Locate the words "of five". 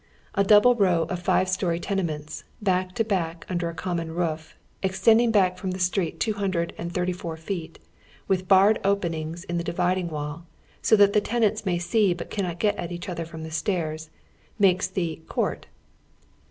1.09-1.47